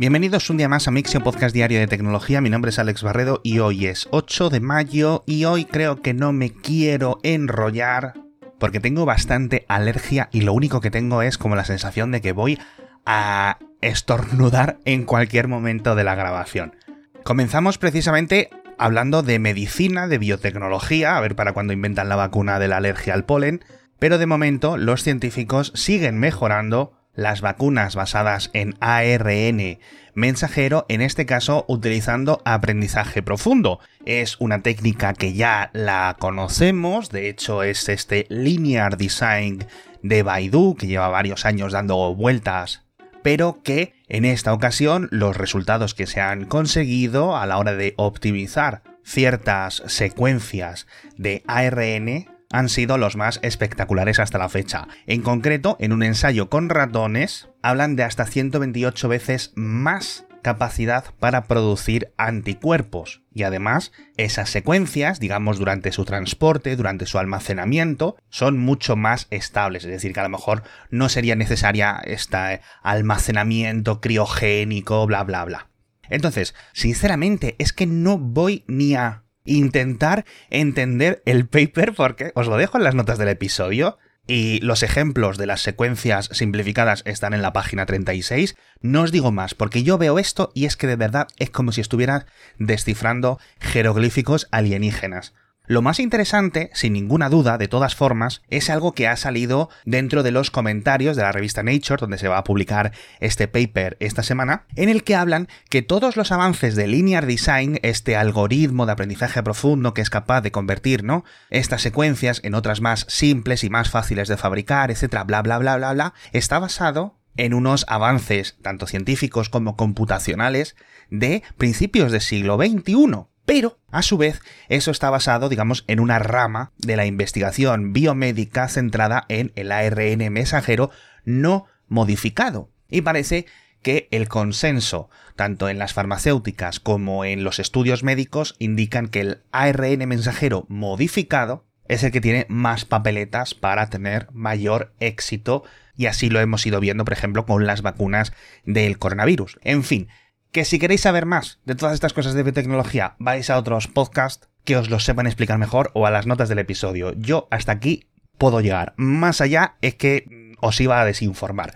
[0.00, 2.40] Bienvenidos un día más a Mixio Podcast Diario de Tecnología.
[2.40, 6.14] Mi nombre es Alex Barredo y hoy es 8 de mayo y hoy creo que
[6.14, 8.14] no me quiero enrollar
[8.58, 12.32] porque tengo bastante alergia y lo único que tengo es como la sensación de que
[12.32, 12.58] voy
[13.04, 16.74] a estornudar en cualquier momento de la grabación.
[17.22, 18.48] Comenzamos precisamente
[18.78, 23.12] hablando de medicina, de biotecnología, a ver para cuándo inventan la vacuna de la alergia
[23.12, 23.62] al polen,
[23.98, 29.78] pero de momento los científicos siguen mejorando las vacunas basadas en ARN
[30.14, 33.78] mensajero, en este caso utilizando aprendizaje profundo.
[34.06, 39.66] Es una técnica que ya la conocemos, de hecho es este linear design
[40.02, 42.86] de Baidu que lleva varios años dando vueltas
[43.22, 47.92] pero que en esta ocasión los resultados que se han conseguido a la hora de
[47.98, 50.86] optimizar ciertas secuencias
[51.18, 54.88] de ARN han sido los más espectaculares hasta la fecha.
[55.06, 61.44] En concreto, en un ensayo con ratones, hablan de hasta 128 veces más capacidad para
[61.44, 68.96] producir anticuerpos y además esas secuencias, digamos durante su transporte, durante su almacenamiento, son mucho
[68.96, 75.22] más estables, es decir, que a lo mejor no sería necesaria este almacenamiento criogénico, bla,
[75.24, 75.68] bla, bla.
[76.08, 82.56] Entonces, sinceramente, es que no voy ni a intentar entender el paper porque os lo
[82.56, 87.42] dejo en las notas del episodio y los ejemplos de las secuencias simplificadas están en
[87.42, 88.56] la página 36.
[88.80, 91.72] No os digo más, porque yo veo esto y es que de verdad es como
[91.72, 92.26] si estuviera
[92.58, 95.34] descifrando jeroglíficos alienígenas.
[95.70, 100.24] Lo más interesante, sin ninguna duda, de todas formas, es algo que ha salido dentro
[100.24, 102.90] de los comentarios de la revista Nature, donde se va a publicar
[103.20, 107.78] este paper esta semana, en el que hablan que todos los avances de Linear Design,
[107.84, 111.24] este algoritmo de aprendizaje profundo que es capaz de convertir, ¿no?
[111.50, 115.76] Estas secuencias en otras más simples y más fáciles de fabricar, etcétera, bla, bla, bla,
[115.76, 120.74] bla, bla, está basado en unos avances, tanto científicos como computacionales,
[121.10, 123.29] de principios del siglo XXI.
[123.44, 128.68] Pero, a su vez, eso está basado, digamos, en una rama de la investigación biomédica
[128.68, 130.90] centrada en el ARN mensajero
[131.24, 132.70] no modificado.
[132.88, 133.46] Y parece
[133.82, 139.42] que el consenso, tanto en las farmacéuticas como en los estudios médicos, indican que el
[139.52, 145.64] ARN mensajero modificado es el que tiene más papeletas para tener mayor éxito
[145.96, 148.32] y así lo hemos ido viendo, por ejemplo, con las vacunas
[148.64, 149.58] del coronavirus.
[149.62, 150.08] En fin,
[150.52, 154.48] que si queréis saber más de todas estas cosas de biotecnología, vais a otros podcasts
[154.64, 157.12] que os lo sepan explicar mejor o a las notas del episodio.
[157.16, 158.94] Yo hasta aquí puedo llegar.
[158.96, 161.74] Más allá es que os iba a desinformar.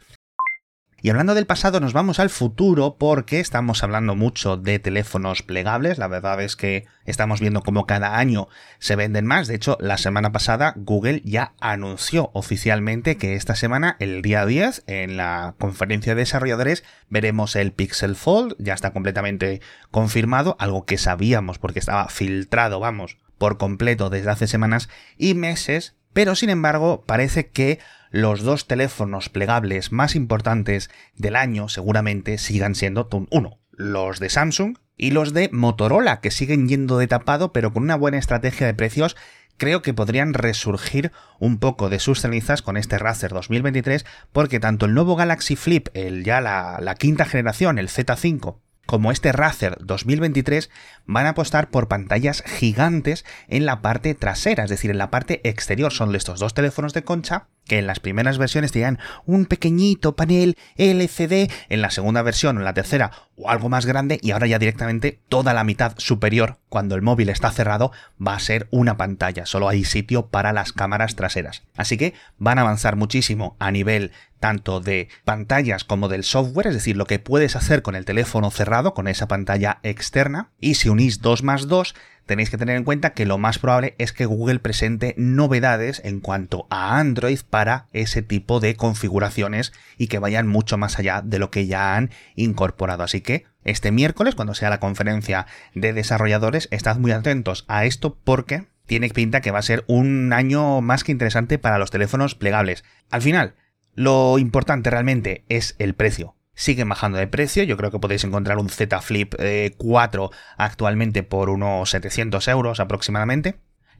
[1.04, 5.98] Y hablando del pasado, nos vamos al futuro porque estamos hablando mucho de teléfonos plegables.
[5.98, 8.48] La verdad es que estamos viendo cómo cada año
[8.78, 9.47] se venden más.
[9.47, 14.84] De hecho, la semana pasada Google ya anunció oficialmente que esta semana, el día 10,
[14.87, 18.56] en la conferencia de desarrolladores, veremos el Pixel Fold.
[18.59, 19.60] Ya está completamente
[19.91, 24.88] confirmado, algo que sabíamos porque estaba filtrado, vamos, por completo desde hace semanas
[25.19, 25.97] y meses.
[26.14, 27.80] Pero sin embargo, parece que
[28.10, 34.78] los dos teléfonos plegables más importantes del año seguramente sigan siendo uno, los de Samsung
[34.97, 38.75] y los de Motorola, que siguen yendo de tapado, pero con una buena estrategia de
[38.75, 39.16] precios
[39.56, 41.10] creo que podrían resurgir
[41.41, 45.88] un poco de sus cenizas con este Razer 2023, porque tanto el nuevo Galaxy Flip,
[45.94, 48.56] el ya la, la quinta generación, el Z5,
[48.87, 50.71] como este Razer 2023
[51.06, 55.41] van a apostar por pantallas gigantes en la parte trasera, es decir, en la parte
[55.49, 55.93] exterior.
[55.93, 60.56] Son estos dos teléfonos de concha que en las primeras versiones tenían un pequeñito panel
[60.76, 64.58] LCD, en la segunda versión en la tercera o algo más grande y ahora ya
[64.58, 67.92] directamente toda la mitad superior, cuando el móvil está cerrado,
[68.25, 71.62] va a ser una pantalla, solo hay sitio para las cámaras traseras.
[71.76, 74.12] Así que van a avanzar muchísimo a nivel
[74.44, 78.50] tanto de pantallas como del software, es decir, lo que puedes hacer con el teléfono
[78.50, 81.94] cerrado, con esa pantalla externa, y si unís 2 más 2,
[82.27, 86.21] tenéis que tener en cuenta que lo más probable es que Google presente novedades en
[86.21, 91.39] cuanto a Android para ese tipo de configuraciones y que vayan mucho más allá de
[91.39, 93.03] lo que ya han incorporado.
[93.03, 98.19] Así que este miércoles, cuando sea la conferencia de desarrolladores, estad muy atentos a esto
[98.25, 102.35] porque tiene pinta que va a ser un año más que interesante para los teléfonos
[102.35, 102.85] plegables.
[103.11, 103.55] Al final,
[103.94, 107.62] lo importante realmente es el precio siguen bajando de precio.
[107.65, 109.35] Yo creo que podéis encontrar un Z Flip
[109.77, 113.56] 4 eh, actualmente por unos 700 euros aproximadamente.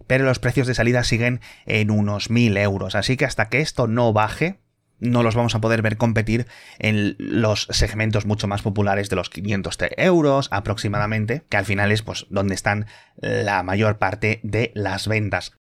[0.07, 2.95] Pero los precios de salida siguen en unos 1000 euros.
[2.95, 4.61] Así que hasta que esto no baje,
[4.99, 6.47] no los vamos a poder ver competir
[6.79, 12.03] en los segmentos mucho más populares de los 500 euros aproximadamente, que al final es
[12.03, 12.87] pues donde están
[13.17, 15.53] la mayor parte de las ventas.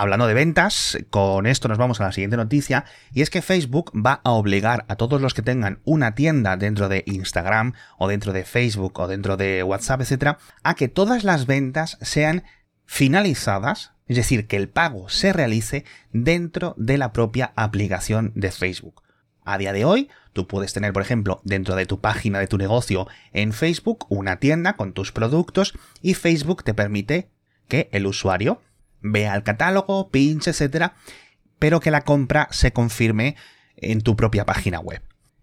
[0.00, 3.92] Hablando de ventas, con esto nos vamos a la siguiente noticia, y es que Facebook
[3.94, 8.32] va a obligar a todos los que tengan una tienda dentro de Instagram o dentro
[8.32, 12.44] de Facebook o dentro de WhatsApp, etcétera, a que todas las ventas sean
[12.86, 19.02] finalizadas, es decir, que el pago se realice dentro de la propia aplicación de Facebook.
[19.44, 22.56] A día de hoy, tú puedes tener, por ejemplo, dentro de tu página de tu
[22.56, 27.28] negocio en Facebook una tienda con tus productos y Facebook te permite
[27.68, 28.62] que el usuario
[29.02, 30.94] vea el catálogo, pinche, etcétera,
[31.58, 33.36] pero que la compra se confirme
[33.76, 35.02] en tu propia página web.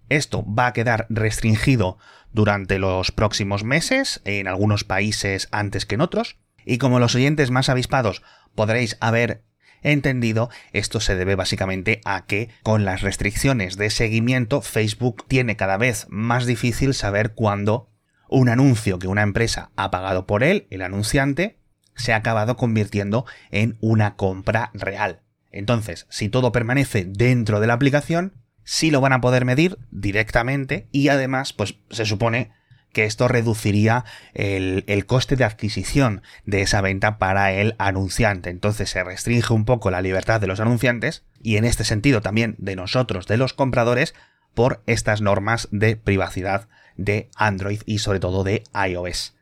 [0.10, 1.98] Esto va a quedar restringido
[2.32, 7.52] durante los próximos meses, en algunos países antes que en otros, y como los oyentes
[7.52, 8.22] más avispados
[8.56, 9.44] podréis haber
[9.82, 15.78] entendido, esto se debe básicamente a que con las restricciones de seguimiento Facebook tiene cada
[15.78, 17.90] vez más difícil saber cuándo
[18.30, 21.60] un anuncio que una empresa ha pagado por él, el anunciante,
[21.98, 25.22] se ha acabado convirtiendo en una compra real.
[25.52, 28.34] Entonces, si todo permanece dentro de la aplicación,
[28.64, 32.52] sí lo van a poder medir directamente y además, pues se supone
[32.94, 38.50] que esto reduciría el, el, coste de adquisición de esa venta para el anunciante.
[38.50, 42.56] Entonces se restringe un poco la libertad de los anunciantes y en este sentido también
[42.58, 44.16] de nosotros, de los compradores,
[44.54, 49.37] por estas normas de privacidad de Android y sobre todo de iOS.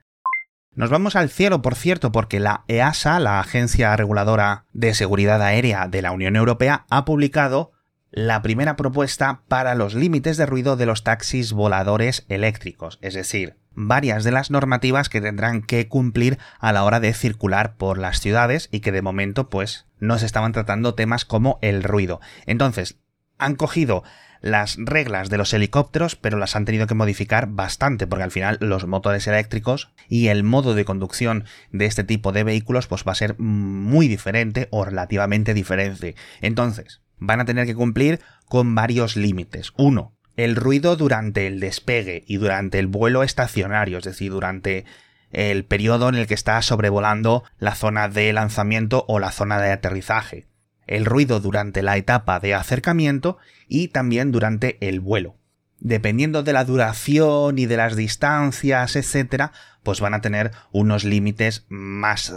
[0.76, 5.88] Nos vamos al cielo, por cierto, porque la EASA, la Agencia Reguladora de Seguridad Aérea
[5.88, 7.72] de la Unión Europea, ha publicado
[8.12, 13.58] la primera propuesta para los límites de ruido de los taxis voladores eléctricos, es decir,
[13.72, 18.20] varias de las normativas que tendrán que cumplir a la hora de circular por las
[18.20, 22.20] ciudades y que de momento pues no se estaban tratando temas como el ruido.
[22.46, 23.00] Entonces,
[23.38, 24.04] han cogido
[24.46, 28.60] las reglas de los helicópteros, pero las han tenido que modificar bastante, porque al final
[28.62, 33.14] los motores eléctricos y el modo de conducción de este tipo de vehículos pues va
[33.14, 36.16] a ser muy diferente o relativamente diferente.
[36.42, 39.74] Entonces, van a tener que cumplir con varios límites.
[39.78, 44.86] Uno, el ruido durante el despegue y durante el vuelo estacionario, es decir, durante
[45.32, 49.72] el periodo en el que está sobrevolando la zona de lanzamiento o la zona de
[49.72, 50.46] aterrizaje
[50.88, 53.38] el ruido durante la etapa de acercamiento
[53.68, 55.36] y también durante el vuelo.
[55.80, 59.52] Dependiendo de la duración y de las distancias, etcétera,
[59.84, 62.34] pues van a tener unos límites más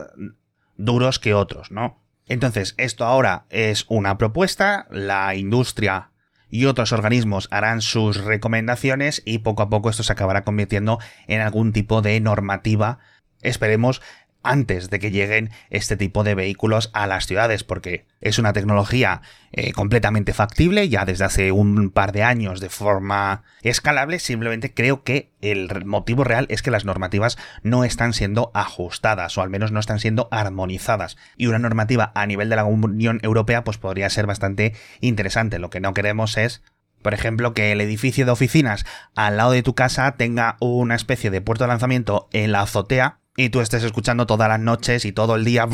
[0.76, 2.02] duros que otros, ¿no?
[2.26, 6.10] Entonces, esto ahora es una propuesta, la industria
[6.50, 11.40] y otros organismos harán sus recomendaciones y poco a poco esto se acabará convirtiendo en
[11.40, 12.98] algún tipo de normativa
[13.42, 14.02] esperemos
[14.48, 19.20] antes de que lleguen este tipo de vehículos a las ciudades, porque es una tecnología
[19.52, 25.02] eh, completamente factible ya desde hace un par de años de forma escalable, simplemente creo
[25.02, 29.70] que el motivo real es que las normativas no están siendo ajustadas o al menos
[29.70, 31.18] no están siendo armonizadas.
[31.36, 35.68] Y una normativa a nivel de la Unión Europea pues podría ser bastante interesante, lo
[35.68, 36.62] que no queremos es
[37.02, 38.84] por ejemplo, que el edificio de oficinas
[39.14, 43.17] al lado de tu casa tenga una especie de puerto de lanzamiento en la azotea
[43.38, 45.68] y tú estés escuchando todas las noches y todo el día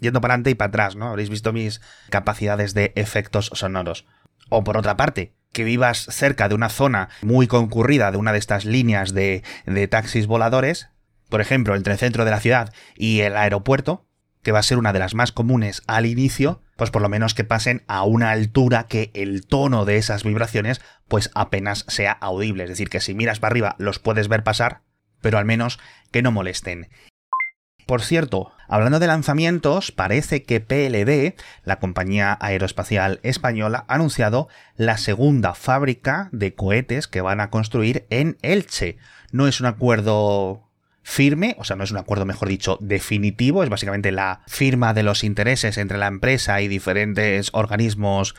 [0.00, 1.08] yendo para adelante y para atrás, ¿no?
[1.08, 1.80] Habréis visto mis
[2.10, 4.04] capacidades de efectos sonoros.
[4.50, 8.38] O por otra parte, que vivas cerca de una zona muy concurrida de una de
[8.38, 10.90] estas líneas de, de taxis voladores,
[11.30, 14.04] por ejemplo, entre el centro de la ciudad y el aeropuerto,
[14.44, 17.34] que va a ser una de las más comunes al inicio, pues por lo menos
[17.34, 22.64] que pasen a una altura que el tono de esas vibraciones pues apenas sea audible,
[22.64, 24.82] es decir, que si miras para arriba los puedes ver pasar,
[25.20, 25.80] pero al menos
[26.12, 26.88] que no molesten.
[27.86, 31.34] Por cierto, hablando de lanzamientos, parece que PLD,
[31.64, 38.06] la compañía aeroespacial española, ha anunciado la segunda fábrica de cohetes que van a construir
[38.08, 38.96] en Elche.
[39.32, 40.63] No es un acuerdo
[41.04, 45.04] firme, o sea, no es un acuerdo, mejor dicho, definitivo, es básicamente la firma de
[45.04, 48.34] los intereses entre la empresa y diferentes organismos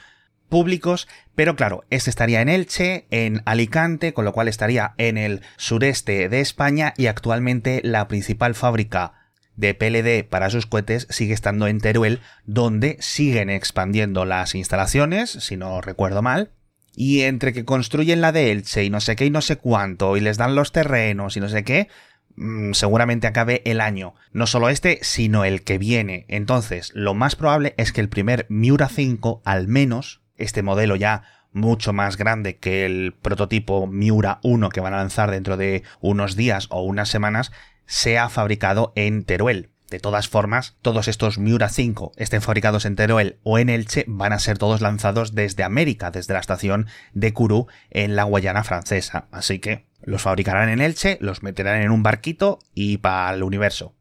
[0.49, 5.41] públicos, pero claro, este estaría en Elche, en Alicante, con lo cual estaría en el
[5.57, 9.13] sureste de España y actualmente la principal fábrica
[9.55, 15.55] de PLD para sus cohetes sigue estando en Teruel, donde siguen expandiendo las instalaciones, si
[15.55, 16.51] no recuerdo mal,
[16.95, 20.17] y entre que construyen la de Elche y no sé qué y no sé cuánto,
[20.17, 21.89] y les dan los terrenos y no sé qué,
[22.35, 24.15] Mm, seguramente acabe el año.
[24.31, 26.25] No solo este, sino el que viene.
[26.27, 31.23] Entonces, lo más probable es que el primer Miura 5, al menos, este modelo ya
[31.51, 36.35] mucho más grande que el prototipo Miura 1 que van a lanzar dentro de unos
[36.35, 37.51] días o unas semanas,
[37.85, 39.69] sea fabricado en Teruel.
[39.89, 44.33] De todas formas, todos estos Miura 5 estén fabricados en Teruel o en Elche van
[44.33, 49.27] a ser todos lanzados desde América, desde la estación de Kourou en la Guayana francesa.
[49.31, 53.93] Así que los fabricarán en Elche, los meterán en un barquito y para el universo.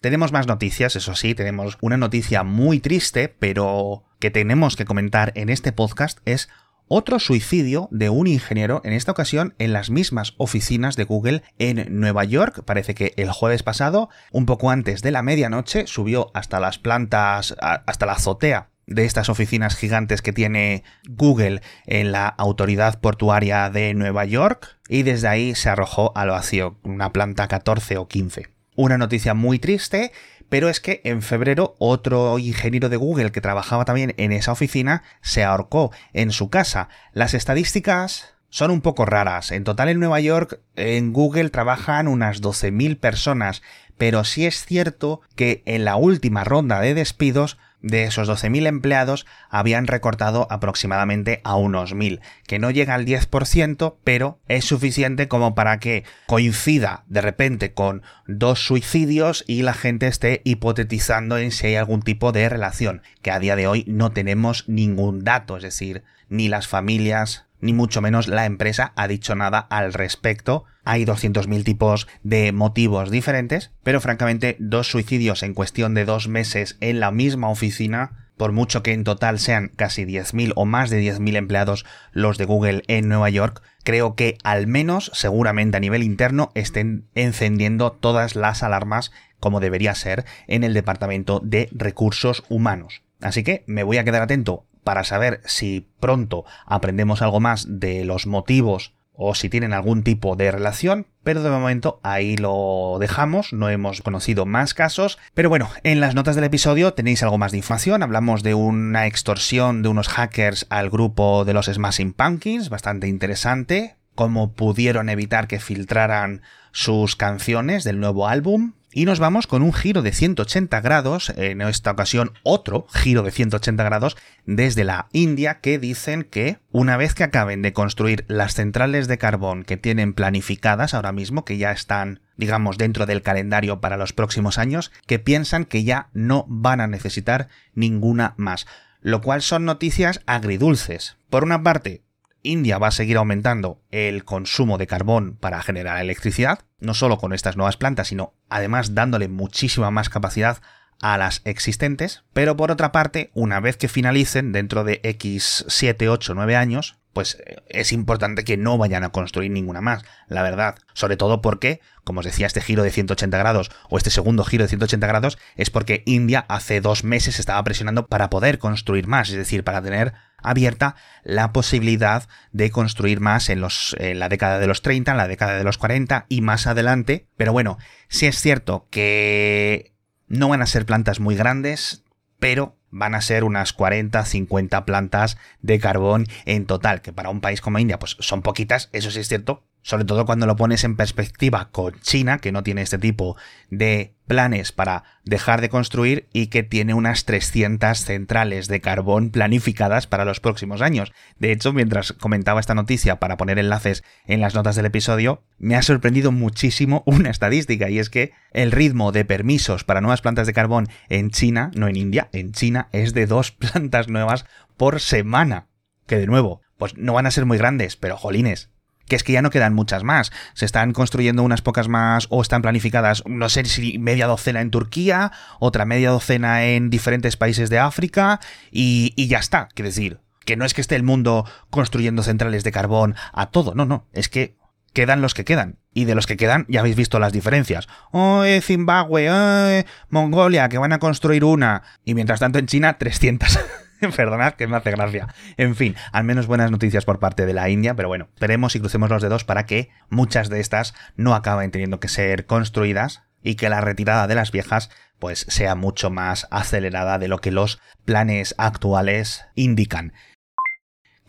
[0.00, 5.32] Tenemos más noticias, eso sí, tenemos una noticia muy triste, pero que tenemos que comentar
[5.34, 6.48] en este podcast es
[6.92, 11.86] otro suicidio de un ingeniero, en esta ocasión en las mismas oficinas de Google en
[12.00, 12.64] Nueva York.
[12.64, 17.54] Parece que el jueves pasado, un poco antes de la medianoche, subió hasta las plantas,
[17.60, 23.94] hasta la azotea de estas oficinas gigantes que tiene Google en la autoridad portuaria de
[23.94, 28.59] Nueva York y desde ahí se arrojó al vacío, una planta 14 o 15.
[28.80, 30.10] Una noticia muy triste
[30.48, 35.04] pero es que en febrero otro ingeniero de Google que trabajaba también en esa oficina
[35.22, 36.88] se ahorcó en su casa.
[37.12, 39.52] Las estadísticas son un poco raras.
[39.52, 43.62] En total en Nueva York, en Google trabajan unas 12.000 personas,
[44.00, 49.26] pero sí es cierto que en la última ronda de despidos de esos 12.000 empleados
[49.50, 55.54] habían recortado aproximadamente a unos 1.000, que no llega al 10%, pero es suficiente como
[55.54, 61.66] para que coincida de repente con dos suicidios y la gente esté hipotetizando en si
[61.66, 65.62] hay algún tipo de relación, que a día de hoy no tenemos ningún dato, es
[65.62, 70.64] decir, ni las familias ni mucho menos la empresa ha dicho nada al respecto.
[70.84, 76.76] Hay 200.000 tipos de motivos diferentes, pero francamente dos suicidios en cuestión de dos meses
[76.80, 81.02] en la misma oficina, por mucho que en total sean casi 10.000 o más de
[81.02, 86.02] 10.000 empleados los de Google en Nueva York, creo que al menos seguramente a nivel
[86.02, 93.02] interno estén encendiendo todas las alarmas como debería ser en el departamento de recursos humanos.
[93.20, 98.04] Así que me voy a quedar atento para saber si pronto aprendemos algo más de
[98.04, 103.52] los motivos o si tienen algún tipo de relación, pero de momento ahí lo dejamos,
[103.52, 107.52] no hemos conocido más casos, pero bueno, en las notas del episodio tenéis algo más
[107.52, 112.70] de información, hablamos de una extorsión de unos hackers al grupo de los Smashing Pumpkins,
[112.70, 116.40] bastante interesante, cómo pudieron evitar que filtraran
[116.72, 121.60] sus canciones del nuevo álbum, y nos vamos con un giro de 180 grados, en
[121.60, 124.16] esta ocasión otro giro de 180 grados,
[124.46, 129.18] desde la India, que dicen que una vez que acaben de construir las centrales de
[129.18, 134.12] carbón que tienen planificadas ahora mismo, que ya están, digamos, dentro del calendario para los
[134.12, 138.66] próximos años, que piensan que ya no van a necesitar ninguna más.
[139.02, 141.16] Lo cual son noticias agridulces.
[141.30, 142.02] Por una parte,
[142.42, 147.32] India va a seguir aumentando el consumo de carbón para generar electricidad, no solo con
[147.32, 150.58] estas nuevas plantas, sino además dándole muchísima más capacidad
[151.00, 156.08] a las existentes, pero por otra parte, una vez que finalicen dentro de X 7,
[156.08, 160.42] 8, 9 años, pues eh, es importante que no vayan a construir ninguna más, la
[160.42, 160.76] verdad.
[160.92, 164.64] Sobre todo porque, como os decía, este giro de 180 grados o este segundo giro
[164.64, 169.30] de 180 grados es porque India hace dos meses estaba presionando para poder construir más,
[169.30, 174.58] es decir, para tener abierta la posibilidad de construir más en, los, en la década
[174.58, 177.26] de los 30, en la década de los 40 y más adelante.
[177.36, 177.78] Pero bueno,
[178.08, 179.92] sí es cierto que
[180.28, 182.04] no van a ser plantas muy grandes,
[182.38, 187.40] pero van a ser unas 40, 50 plantas de carbón en total, que para un
[187.40, 190.84] país como India pues son poquitas, eso sí es cierto, sobre todo cuando lo pones
[190.84, 193.36] en perspectiva con China, que no tiene este tipo
[193.70, 200.06] de planes para dejar de construir y que tiene unas 300 centrales de carbón planificadas
[200.06, 201.12] para los próximos años.
[201.38, 205.74] De hecho, mientras comentaba esta noticia para poner enlaces en las notas del episodio, me
[205.74, 210.46] ha sorprendido muchísimo una estadística y es que el ritmo de permisos para nuevas plantas
[210.46, 214.44] de carbón en China, no en India, en China es de dos plantas nuevas
[214.76, 215.66] por semana.
[216.06, 218.70] Que de nuevo, pues no van a ser muy grandes, pero jolines,
[219.10, 220.32] que es que ya no quedan muchas más.
[220.54, 224.70] Se están construyendo unas pocas más o están planificadas, no sé si media docena en
[224.70, 228.40] Turquía, otra media docena en diferentes países de África
[228.70, 229.68] y, ya está.
[229.74, 233.74] Quiero decir, que no es que esté el mundo construyendo centrales de carbón a todo,
[233.74, 234.56] no, no, es que
[234.92, 235.78] quedan los que quedan.
[235.92, 237.88] Y de los que quedan ya habéis visto las diferencias.
[238.12, 241.82] Oh, Zimbabue, oh, Mongolia, que van a construir una.
[242.04, 243.58] Y mientras tanto en China, 300.
[244.16, 245.28] Perdonad que me hace gracia.
[245.56, 248.80] En fin, al menos buenas noticias por parte de la India, pero bueno, esperemos y
[248.80, 253.54] crucemos los dedos para que muchas de estas no acaben teniendo que ser construidas y
[253.54, 257.80] que la retirada de las viejas pues sea mucho más acelerada de lo que los
[258.04, 260.12] planes actuales indican.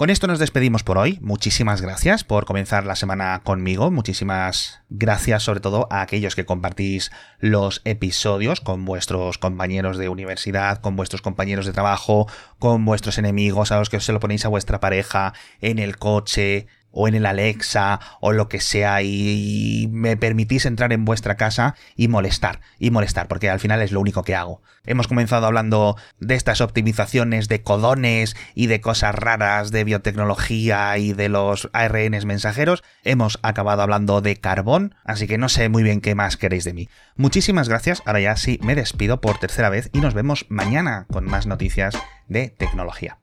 [0.02, 1.20] Con esto nos despedimos por hoy.
[1.22, 3.92] Muchísimas gracias por comenzar la semana conmigo.
[3.92, 10.82] Muchísimas gracias sobre todo a aquellos que compartís los episodios con vuestros compañeros de universidad,
[10.82, 12.28] con vuestros compañeros de trabajo,
[12.58, 16.66] con vuestros enemigos, a los que se lo ponéis a vuestra pareja, en el coche,
[16.92, 21.76] o en el Alexa o lo que sea y me permitís entrar en vuestra casa
[21.96, 24.62] y molestar, y molestar, porque al final es lo único que hago.
[24.86, 31.14] Hemos comenzado hablando de estas optimizaciones de codones y de cosas raras de biotecnología y
[31.14, 36.02] de los ARNs mensajeros, hemos acabado hablando de carbón, así que no sé muy bien
[36.02, 36.90] qué más queréis de mí.
[37.16, 41.26] Muchísimas gracias, ahora ya sí me despido por tercera vez y nos vemos mañana con
[41.26, 41.96] más noticias
[42.28, 43.20] de tecnología.